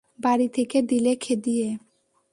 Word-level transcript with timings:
বাড়ি 0.19 0.47
থেকে 0.47 0.77
দিলে 0.81 1.11
খেদিয়ে। 1.15 1.69